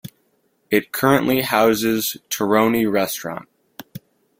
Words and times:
It 0.71 0.91
currently 0.91 1.41
houses 1.43 2.17
Terroni 2.31 2.91
restaurant. 2.91 3.47